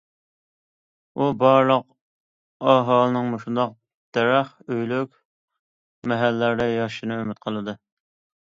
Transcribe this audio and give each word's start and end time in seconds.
ئۇ 1.19 1.25
بارلىق 1.41 1.83
ئاھالىنىڭ 2.71 3.29
مۇشۇنداق 3.35 3.75
دەرەخ 4.19 4.51
ئۆيلۈك 4.67 5.15
مەھەللىلەردە 6.13 6.69
ياشىشىنى 6.75 7.21
ئۈمىد 7.21 7.43
قىلدى. 7.47 7.79